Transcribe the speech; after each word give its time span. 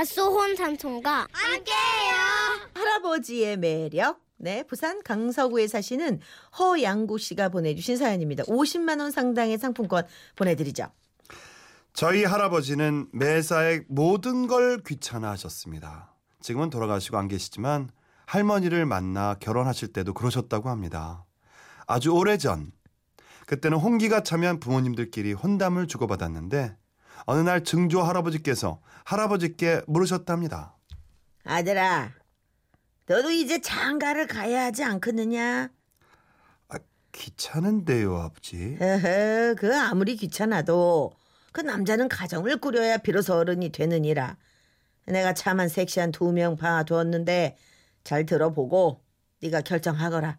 밭소혼 0.00 0.56
삼촌과 0.56 1.26
함께해요. 1.30 2.14
할아버지의 2.72 3.58
매력. 3.58 4.18
네, 4.38 4.62
부산 4.62 5.02
강서구에 5.02 5.66
사시는 5.66 6.20
허양구 6.58 7.18
씨가 7.18 7.50
보내주신 7.50 7.98
사연입니다. 7.98 8.44
50만 8.44 8.98
원 9.00 9.10
상당의 9.10 9.58
상품권 9.58 10.06
보내드리죠. 10.36 10.86
저희 11.92 12.24
할아버지는 12.24 13.08
매사에 13.12 13.82
모든 13.88 14.46
걸 14.46 14.82
귀찮아하셨습니다. 14.86 16.14
지금은 16.40 16.70
돌아가시고 16.70 17.18
안 17.18 17.28
계시지만 17.28 17.90
할머니를 18.24 18.86
만나 18.86 19.34
결혼하실 19.38 19.92
때도 19.92 20.14
그러셨다고 20.14 20.70
합니다. 20.70 21.26
아주 21.86 22.10
오래전 22.12 22.72
그때는 23.44 23.76
홍기가 23.76 24.22
차면 24.22 24.60
부모님들끼리 24.60 25.34
혼담을 25.34 25.88
주고받았는데 25.88 26.79
어느 27.26 27.40
날 27.40 27.64
증조 27.64 28.02
할아버지께서 28.02 28.80
할아버지께 29.04 29.82
물으셨답니다. 29.86 30.76
아들아, 31.44 32.12
너도 33.06 33.30
이제 33.30 33.60
장가를 33.60 34.26
가야 34.26 34.64
하지 34.64 34.84
않겠느냐? 34.84 35.70
아, 36.68 36.78
귀찮은데요, 37.12 38.16
아버지. 38.16 38.76
에헤, 38.80 39.54
그 39.58 39.76
아무리 39.76 40.16
귀찮아도 40.16 41.12
그 41.52 41.60
남자는 41.60 42.08
가정을 42.08 42.58
꾸려야 42.58 42.98
비로소 42.98 43.34
어른이 43.34 43.70
되느니라. 43.72 44.36
내가 45.06 45.34
차만 45.34 45.68
섹시한 45.68 46.12
두 46.12 46.30
명 46.32 46.56
봐두었는데 46.56 47.56
잘 48.04 48.26
들어보고 48.26 49.02
네가 49.42 49.62
결정하거라. 49.62 50.38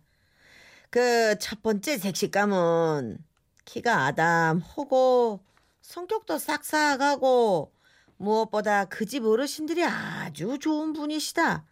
그 0.90 1.35
첫 1.40 1.62
번째 1.62 1.98
섹시감은 1.98 3.18
키가 3.66 4.05
아담하고 4.05 5.41
성격도 5.81 6.38
싹싹하고 6.38 7.71
무엇보다 8.18 8.85
그 8.85 9.05
집 9.05 9.26
어르신들이 9.26 9.84
아주 9.84 10.57
좋은 10.60 10.93
분이시다. 10.93 11.65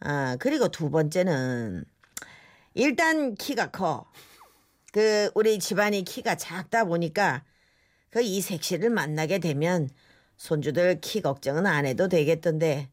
아 0.00 0.36
그리고 0.40 0.68
두 0.68 0.90
번째는 0.90 1.84
일단 2.74 3.34
키가 3.34 3.70
커. 3.70 4.06
그 4.92 5.30
우리 5.34 5.58
집안이 5.58 6.04
키가 6.04 6.34
작다 6.36 6.84
보니까 6.84 7.44
그이 8.10 8.40
섹시를 8.40 8.90
만나게 8.90 9.38
되면 9.38 9.88
손주들 10.36 11.00
키 11.00 11.20
걱정은 11.22 11.66
안 11.66 11.86
해도 11.86 12.08
되겠던데 12.08 12.90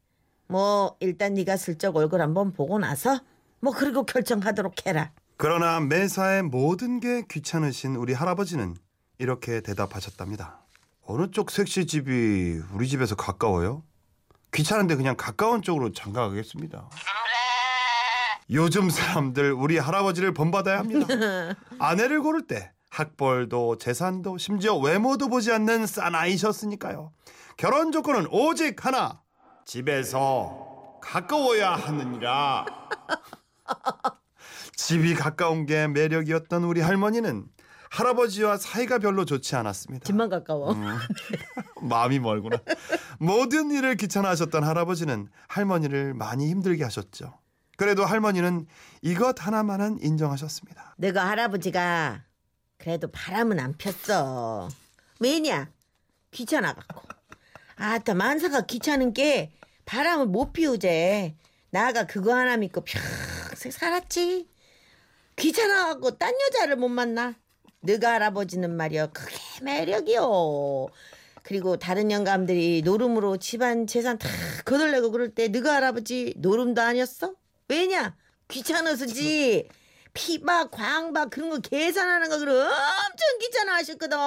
뭐 0.47 0.95
일단 0.99 1.33
네가 1.33 1.57
슬쩍 1.57 1.95
얼굴 1.95 2.21
한번 2.21 2.53
보고 2.53 2.79
나서 2.79 3.19
뭐 3.59 3.73
그리고 3.73 4.05
결정하도록 4.05 4.85
해라. 4.85 5.11
그러나 5.37 5.79
매사에 5.79 6.41
모든 6.41 6.99
게 6.99 7.23
귀찮으신 7.29 7.95
우리 7.95 8.13
할아버지는 8.13 8.75
이렇게 9.23 9.61
대답하셨답니다. 9.61 10.61
어느 11.05 11.29
쪽 11.31 11.51
섹시 11.51 11.85
집이 11.85 12.61
우리 12.73 12.87
집에서 12.87 13.15
가까워요? 13.15 13.83
귀찮은데 14.53 14.95
그냥 14.95 15.15
가까운 15.15 15.61
쪽으로 15.61 15.91
장가 15.91 16.29
가겠습니다. 16.29 16.89
요즘 18.51 18.89
사람들 18.89 19.51
우리 19.51 19.77
할아버지를 19.77 20.33
본받아야 20.33 20.79
합니다. 20.79 21.05
아내를 21.79 22.21
고를 22.21 22.47
때 22.47 22.71
학벌도 22.89 23.77
재산도 23.77 24.37
심지어 24.39 24.75
외모도 24.77 25.27
보지 25.27 25.51
않는 25.51 25.85
사나이셨으니까요. 25.85 27.11
결혼 27.57 27.91
조건은 27.91 28.27
오직 28.31 28.83
하나. 28.85 29.21
집에서 29.65 30.97
가까워야 31.01 31.75
하느니라. 31.75 32.65
집이 34.75 35.13
가까운 35.13 35.65
게 35.67 35.87
매력이었던 35.87 36.63
우리 36.63 36.81
할머니는 36.81 37.45
할아버지와 37.89 38.57
사이가 38.57 38.99
별로 38.99 39.25
좋지 39.25 39.55
않았습니다. 39.55 40.05
집만 40.05 40.29
가까워. 40.29 40.71
음, 40.73 40.85
마음이 41.81 42.19
멀구나. 42.19 42.57
모든 43.19 43.71
일을 43.71 43.95
귀찮아하셨던 43.97 44.63
할아버지는 44.63 45.27
할머니를 45.47 46.13
많이 46.13 46.47
힘들게 46.49 46.83
하셨죠. 46.83 47.39
그래도 47.77 48.05
할머니는 48.05 48.67
이것 49.01 49.35
하나만은 49.45 49.99
인정하셨습니다. 50.01 50.95
내가 50.97 51.27
할아버지가 51.29 52.23
그래도 52.77 53.09
바람은 53.11 53.59
안 53.59 53.73
폈어. 53.77 54.69
왜냐? 55.19 55.69
귀찮아갖고. 56.31 57.01
아따 57.75 58.13
만사가 58.13 58.61
귀찮은 58.65 59.13
게 59.13 59.51
바람을 59.85 60.27
못 60.27 60.53
피우제. 60.53 61.35
나가 61.71 62.05
그거 62.05 62.35
하나 62.35 62.57
믿고 62.57 62.81
평생 62.81 63.71
살았지. 63.71 64.47
귀찮아갖고 65.37 66.17
딴 66.17 66.33
여자를 66.47 66.75
못 66.75 66.89
만나. 66.89 67.35
너가 67.81 68.13
할아버지는 68.13 68.75
말이야 68.75 69.07
그게 69.07 69.35
매력이요. 69.61 70.87
그리고 71.43 71.77
다른 71.77 72.11
영감들이 72.11 72.81
노름으로 72.83 73.37
집안 73.37 73.87
재산 73.87 74.17
다 74.17 74.27
거덜내고 74.65 75.11
그럴 75.11 75.29
때 75.33 75.47
너가 75.47 75.75
할아버지 75.75 76.33
노름도 76.37 76.81
아니었어? 76.81 77.33
왜냐? 77.67 78.15
귀찮아서지. 78.49 79.69
피박, 80.13 80.71
광박 80.71 81.29
그런 81.29 81.49
거 81.49 81.59
계산하는 81.59 82.29
거 82.29 82.39
그럼 82.39 82.57
엄청 82.57 83.39
귀찮아 83.39 83.75
하셨거든. 83.75 84.17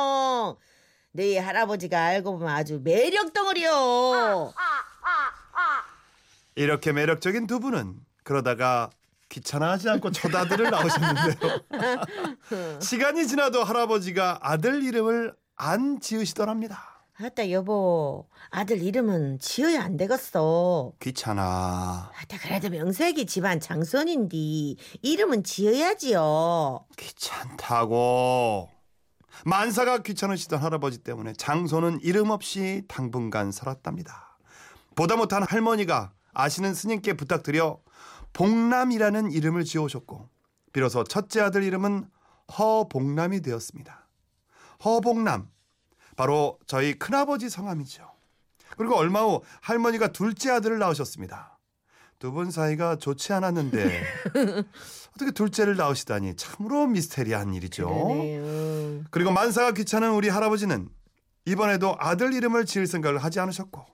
네 1.14 1.38
할아버지가 1.38 2.02
알고 2.02 2.38
보면 2.38 2.48
아주 2.48 2.80
매력 2.82 3.32
덩어리요. 3.32 4.54
이렇게 6.54 6.92
매력적인 6.92 7.46
두 7.46 7.60
분은 7.60 7.96
그러다가 8.22 8.90
귀찮아하지 9.32 9.88
않고 9.88 10.12
첫 10.12 10.34
아들을 10.34 10.70
낳으셨는데요. 10.70 11.60
시간이 12.80 13.26
지나도 13.26 13.64
할아버지가 13.64 14.40
아들 14.42 14.82
이름을 14.82 15.34
안 15.56 16.00
지으시더랍니다. 16.00 16.92
아따 17.18 17.50
여보 17.50 18.28
아들 18.50 18.82
이름은 18.82 19.38
지어야 19.38 19.82
안 19.82 19.96
되겠어. 19.96 20.92
귀찮아. 21.00 22.10
아따 22.20 22.38
그래도 22.42 22.68
명색이 22.68 23.26
집안 23.26 23.58
장손인디 23.60 24.76
이름은 25.00 25.44
지어야지요. 25.44 26.86
귀찮다고. 26.98 28.68
만사가 29.46 29.98
귀찮으시던 30.02 30.60
할아버지 30.60 30.98
때문에 30.98 31.32
장소는 31.32 32.00
이름 32.02 32.30
없이 32.30 32.84
당분간 32.86 33.50
살았답니다. 33.50 34.36
보다 34.94 35.16
못한 35.16 35.42
할머니가 35.42 36.12
아시는 36.34 36.74
스님께 36.74 37.14
부탁드려 37.14 37.78
복남이라는 38.32 39.30
이름을 39.32 39.64
지어오셨고 39.64 40.28
비로소 40.72 41.04
첫째 41.04 41.40
아들 41.40 41.62
이름은 41.64 42.06
허복남이 42.58 43.40
되었습니다. 43.42 44.08
허복남 44.84 45.48
바로 46.16 46.58
저희 46.66 46.94
큰아버지 46.98 47.48
성함이죠. 47.48 48.10
그리고 48.76 48.96
얼마 48.96 49.22
후 49.22 49.42
할머니가 49.60 50.08
둘째 50.08 50.50
아들을 50.50 50.78
낳으셨습니다. 50.78 51.58
두 52.18 52.30
분 52.30 52.52
사이가 52.52 52.96
좋지 52.96 53.32
않았는데 53.32 54.00
어떻게 55.16 55.32
둘째를 55.32 55.76
낳으시다니 55.76 56.36
참으로 56.36 56.86
미스테리한 56.86 57.52
일이죠. 57.52 57.88
그러네요. 57.88 59.04
그리고 59.10 59.32
만사가 59.32 59.72
귀찮은 59.72 60.12
우리 60.12 60.28
할아버지는 60.28 60.88
이번에도 61.46 61.96
아들 61.98 62.32
이름을 62.32 62.64
지을 62.64 62.86
생각을 62.86 63.18
하지 63.18 63.40
않으셨고 63.40 63.84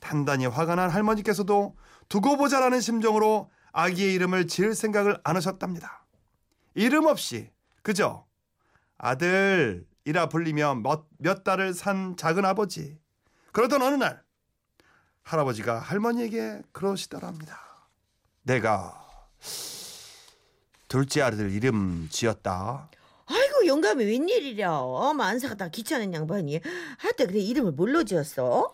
단단히 0.00 0.46
화가 0.46 0.74
난 0.74 0.90
할머니께서도 0.90 1.76
두고 2.08 2.36
보자라는 2.36 2.80
심정으로 2.80 3.48
아기의 3.72 4.14
이름을 4.14 4.46
지을 4.48 4.74
생각을 4.74 5.20
안 5.24 5.36
하셨답니다. 5.36 6.04
이름 6.74 7.06
없이 7.06 7.50
그저 7.82 8.26
아들이라 8.98 10.28
불리며 10.30 10.76
몇, 10.76 11.06
몇 11.18 11.44
달을 11.44 11.74
산 11.74 12.16
작은 12.16 12.44
아버지. 12.44 12.98
그러던 13.52 13.82
어느 13.82 13.94
날 13.96 14.22
할아버지가 15.22 15.78
할머니에게 15.78 16.62
그러시더랍니다. 16.72 17.60
내가 18.42 19.04
둘째 20.88 21.20
아들 21.22 21.50
이름 21.50 22.08
지었다. 22.10 22.88
아이고 23.26 23.66
영감이 23.66 24.04
웬일이랴. 24.04 24.80
어, 24.80 25.12
만사가 25.12 25.54
다 25.54 25.68
귀찮은 25.68 26.14
양반이. 26.14 26.60
하여튼 26.98 27.26
그래 27.26 27.40
이름을 27.40 27.72
뭘로 27.72 28.04
지었어? 28.04 28.72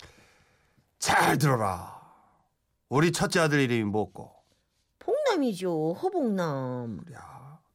잘 1.00 1.38
들어라. 1.38 2.00
우리 2.88 3.10
첫째 3.10 3.40
아들 3.40 3.58
이름이 3.60 3.84
뭐고? 3.84 4.32
복남이죠. 5.34 5.94
허복남. 5.94 7.00
그래, 7.04 7.16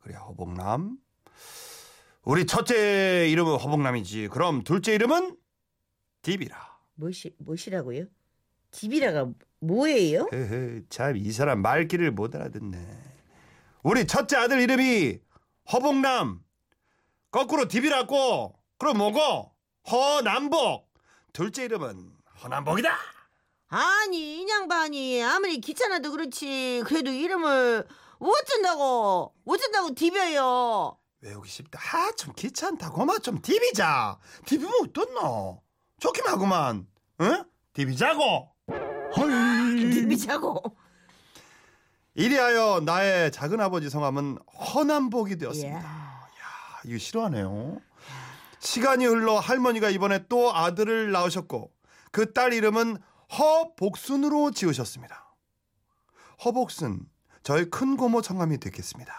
그래 0.01 0.15
허복남. 0.15 0.97
우리 2.23 2.45
첫째 2.45 3.27
이름은 3.29 3.57
허복남이지. 3.57 4.29
그럼 4.29 4.63
둘째 4.63 4.93
이름은 4.95 5.35
디비라. 6.21 6.57
뭐시 6.95 7.35
뭐시라고요? 7.37 8.05
디비라가 8.71 9.29
뭐예요? 9.59 10.27
참 10.89 11.15
이 11.17 11.31
사람 11.31 11.61
말귀를 11.61 12.11
못 12.11 12.35
알아듣네. 12.35 12.77
우리 13.83 14.05
첫째 14.07 14.37
아들 14.37 14.59
이름이 14.61 15.19
허복남. 15.71 16.41
거꾸로 17.31 17.67
디비라고. 17.67 18.55
그럼 18.77 18.97
뭐고? 18.97 19.51
허남복. 19.91 20.89
둘째 21.33 21.65
이름은 21.65 22.11
허남복이다. 22.43 22.89
아니 23.69 24.41
이 24.41 24.49
양반이 24.49 25.23
아무리 25.23 25.61
귀찮아도 25.61 26.11
그렇지 26.11 26.83
그래도 26.85 27.11
이름을 27.11 27.87
어쩐다고 28.19 29.33
어쩐다고 29.45 29.93
디벼요. 29.95 30.97
외우기 31.21 31.49
쉽다. 31.49 31.79
아, 31.79 32.11
좀 32.17 32.33
귀찮다 32.35 32.89
고. 32.91 33.05
마 33.05 33.19
좀 33.19 33.41
디비자. 33.41 34.17
디비면 34.45 34.73
어떻노? 34.83 35.61
좋긴 35.99 36.25
하구만. 36.27 36.87
응? 37.21 37.43
디비자고. 37.73 38.49
헐. 39.17 39.75
디비자고. 39.91 40.63
이리하여 42.15 42.81
나의 42.85 43.31
작은 43.31 43.59
아버지 43.61 43.89
성함은 43.89 44.37
허남복이 44.73 45.37
되었습니다. 45.37 45.79
이야. 45.79 46.79
이거 46.85 46.97
싫어하네요. 46.97 47.77
시간이 48.59 49.05
흘러 49.05 49.39
할머니가 49.39 49.89
이번에 49.89 50.25
또 50.27 50.53
아들을 50.55 51.11
낳으셨고 51.11 51.71
그 52.11 52.33
딸 52.33 52.53
이름은 52.53 52.97
허복순으로 53.37 54.51
지으셨습니다. 54.51 55.35
허복순 56.45 57.01
저희 57.43 57.69
큰 57.69 57.97
고모 57.97 58.21
성함이 58.21 58.59
되겠습니다. 58.59 59.13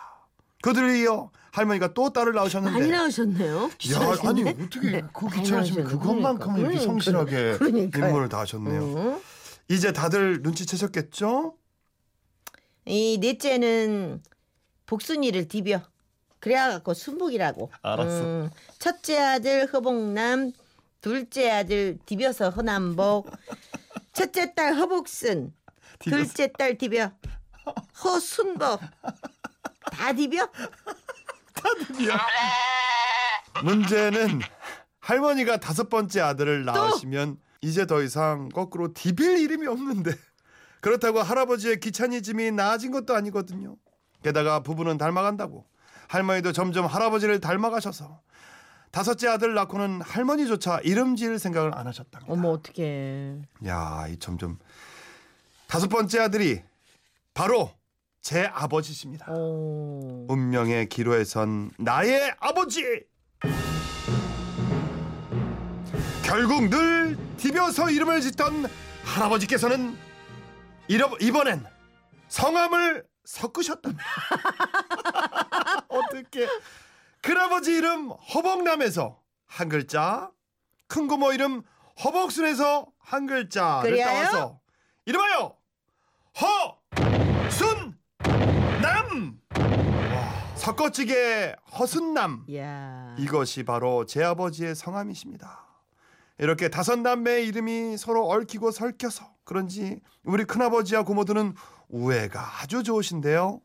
그들을 0.63 0.97
이어 0.97 1.31
할머니가 1.53 1.95
또 1.95 2.13
딸을 2.13 2.35
낳으셨는데 2.35 2.79
많이 2.79 2.91
나오셨네요. 2.91 3.63
야, 3.65 4.29
아니 4.29 4.49
어떻게 4.49 5.01
그 5.13 5.25
많이 5.25 5.43
귀찮으시면. 5.43 5.87
그것만큼은 5.87 6.61
이렇게 6.61 6.79
그러니까, 6.79 6.85
성실하게 6.85 7.57
그러니까요. 7.59 8.09
임무를 8.09 8.29
다 8.29 8.41
하셨네요. 8.41 8.83
응? 8.83 9.21
이제 9.69 9.93
다들 9.93 10.43
눈치채셨겠죠? 10.43 11.55
이 12.87 13.19
넷째는 13.21 14.23
복순이를 14.87 15.49
디벼. 15.49 15.81
그래갖고 16.41 16.95
순복이라고. 16.95 17.71
알았어. 17.83 18.23
음, 18.25 18.51
첫째 18.79 19.19
아들 19.19 19.73
허복남, 19.73 20.53
둘째 21.01 21.51
아들 21.51 21.99
디벼서 22.07 22.51
허남복, 22.51 23.31
첫째 24.13 24.55
딸 24.55 24.75
허복순. 24.75 25.55
둘째 25.99 26.51
딸 26.53 26.77
디벼 26.79 27.13
허순복. 28.03 28.81
다 29.93 30.15
디벼? 30.15 30.49
문제는 33.63 34.41
할머니가 35.01 35.59
다섯 35.59 35.89
번째 35.89 36.21
아들을 36.21 36.65
낳으시면 36.65 37.39
이제 37.61 37.87
더 37.87 38.03
이상 38.03 38.49
거꾸로 38.49 38.93
디빌 38.95 39.39
이름이 39.39 39.67
없는데 39.67 40.13
그렇다고 40.81 41.21
할아버지의 41.21 41.81
귀차니즘이 41.81 42.53
나아진 42.53 42.91
것도 42.91 43.15
아니거든요. 43.15 43.77
게다가 44.23 44.61
부부는 44.61 44.97
닮아간다고 44.99 45.67
할머니도 46.09 46.53
점점 46.53 46.87
할아버지를 46.87 47.41
닮아가셔서 47.41 48.23
다섯째 48.91 49.29
아들 49.29 49.55
낳고는 49.55 50.01
할머니조차 50.03 50.81
이름 50.83 51.15
지을 51.17 51.39
생각을 51.39 51.75
안 51.77 51.87
하셨답니다. 51.87 52.33
어머 52.33 52.51
어떡해. 52.51 53.37
야, 53.67 54.07
이 54.09 54.17
점점 54.19 54.59
다섯 55.69 55.89
번째 55.89 56.21
아들이 56.21 56.63
바로 57.33 57.71
제 58.21 58.45
아버지십니다. 58.47 59.27
어. 59.29 60.27
운명의 60.29 60.89
기로에 60.89 61.25
선 61.25 61.71
나의 61.79 62.35
아버지. 62.41 63.05
결국 66.25 66.69
늘 66.69 67.17
디벼서 67.37 67.91
이름을 67.91 68.21
짓던 68.21 68.67
할아버지께서는 69.05 69.97
이러, 70.89 71.11
이번엔 71.21 71.65
성함을 72.29 73.05
섞으셨답니다. 73.25 74.05
어떻게 75.89 76.47
큰아버지 77.23 77.73
이름 77.75 78.11
허복남에서 78.11 79.21
한 79.47 79.69
글자, 79.69 80.31
큰 80.87 81.07
고모 81.07 81.33
이름 81.33 81.63
허복순에서 82.03 82.87
한 82.99 83.27
글자를 83.27 83.91
그래요? 83.91 84.05
따와서 84.07 84.61
이름하여 85.05 85.57
허순남 87.51 89.39
섞어찌개 90.55 91.55
허순남 91.79 92.47
야. 92.55 93.15
이것이 93.19 93.65
바로 93.65 94.07
제 94.07 94.23
아버지의 94.25 94.75
성함이십니다. 94.75 95.67
이렇게 96.39 96.69
다섯 96.69 96.99
남매의 96.99 97.47
이름이 97.49 97.99
서로 97.99 98.29
얽히고 98.29 98.71
설켜서 98.71 99.35
그런지 99.45 100.01
우리 100.25 100.45
큰아버지와 100.45 101.03
고모들은 101.03 101.55
우애가 101.89 102.63
아주 102.63 102.83
좋으신데요. 102.83 103.61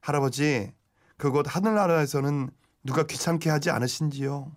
할아버지 0.00 0.72
그곳 1.18 1.44
하늘나라에서는 1.54 2.50
누가 2.84 3.04
귀찮게 3.04 3.50
하지 3.50 3.70
않으신지요? 3.70 4.50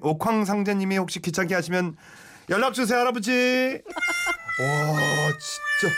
옥황상제님이 0.00 0.98
혹시 0.98 1.20
귀찮게 1.20 1.54
하시면 1.54 1.96
연락 2.50 2.74
주세요 2.74 2.98
할아버지. 3.00 3.30
와 4.60 5.30
진짜 5.30 5.94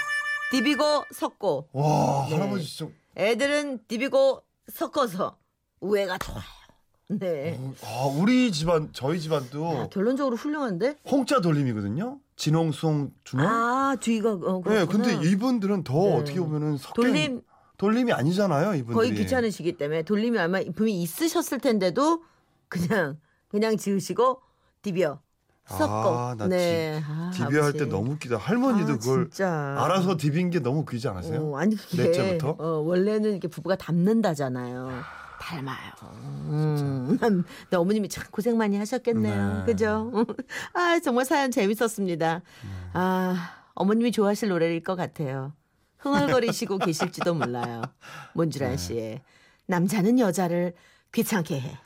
디비고 0.50 1.04
섞고 1.12 1.68
와 1.72 2.26
네. 2.28 2.36
할아버지 2.36 2.64
진짜 2.64 2.92
애들은 3.16 3.80
디비고 3.88 4.42
섞어서 4.72 5.38
우애가 5.80 6.18
좋아요. 6.18 6.42
네. 7.08 7.60
아 7.82 8.06
우리 8.16 8.50
집안 8.52 8.90
저희 8.92 9.20
집안도 9.20 9.74
야, 9.74 9.86
결론적으로 9.88 10.36
훌륭한데? 10.36 10.96
홍자 11.10 11.40
돌림이거든요. 11.40 12.18
진홍, 12.36 12.72
수홍, 12.72 13.12
준홍. 13.24 13.46
아 13.46 13.96
뒤가 14.00 14.32
어, 14.32 14.62
네, 14.64 14.84
그렇구나. 14.86 14.86
근데 15.04 15.28
이분들은 15.28 15.84
더 15.84 15.94
네. 16.04 16.16
어떻게 16.16 16.40
보면은 16.40 16.76
섞여 16.78 17.02
돌림 17.02 17.42
돌림이 17.76 18.12
아니잖아요, 18.12 18.74
이분들이. 18.74 18.94
거의 18.94 19.14
귀찮으시기 19.14 19.76
때문에 19.76 20.02
돌림이 20.02 20.38
아마 20.38 20.60
분명히 20.74 21.02
있으셨을 21.02 21.58
텐데도 21.58 22.22
그냥 22.68 23.18
그냥 23.48 23.76
지으시고 23.76 24.40
디벼 24.82 25.20
섞고 25.66 25.84
아, 25.92 26.34
나 26.36 26.46
네. 26.46 27.00
아, 27.06 27.30
디비 27.32 27.44
할때 27.56 27.78
아버지. 27.80 27.86
너무 27.86 28.12
웃기다. 28.12 28.36
할머니도 28.36 28.92
아, 28.92 28.96
그걸 28.98 29.24
진짜. 29.30 29.76
알아서 29.82 30.16
디빈 30.16 30.50
게 30.50 30.60
너무 30.60 30.80
웃기지 30.80 31.08
않으세요? 31.08 31.40
어, 31.52 31.56
아니 31.58 31.74
그게 31.74 32.04
넷째부터? 32.04 32.56
어, 32.58 32.66
원래는 32.80 33.30
이렇게 33.32 33.48
부부가 33.48 33.74
닮는다잖아요. 33.76 34.90
닮아요. 35.40 35.92
음, 36.48 37.18
난- 37.20 37.44
근데 37.62 37.76
어머님이 37.76 38.08
참 38.08 38.24
고생 38.30 38.56
많이 38.56 38.76
하셨겠네요. 38.76 39.58
네. 39.60 39.64
그죠? 39.66 40.12
아 40.74 41.00
정말 41.00 41.24
사연 41.24 41.50
재밌었습니다. 41.50 42.42
아 42.92 43.50
어머님이 43.74 44.12
좋아하실 44.12 44.50
노래일 44.50 44.82
것 44.82 44.96
같아요. 44.96 45.52
흥얼거리시고 46.04 46.78
계실지도 46.78 47.34
몰라요. 47.34 47.82
몬주란 48.34 48.76
씨의 48.76 49.22
남자는 49.66 50.18
여자를 50.18 50.74
귀찮게 51.12 51.58
해. 51.58 51.78